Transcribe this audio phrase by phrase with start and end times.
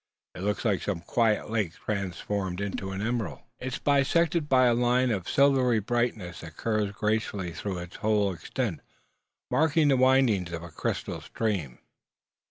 [0.33, 3.41] It looks like some quiet lake transformed into an emerald.
[3.59, 8.33] It is bisected by a line of silvery brightness that curves gracefully through its whole
[8.33, 8.79] extent,
[9.51, 11.77] marking the windings of a crystal stream.